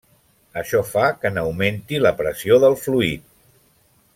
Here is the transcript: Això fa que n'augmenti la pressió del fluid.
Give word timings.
Això 0.61 0.79
fa 0.93 1.03
que 1.19 1.31
n'augmenti 1.35 2.01
la 2.05 2.13
pressió 2.23 2.61
del 2.65 2.79
fluid. 2.87 3.29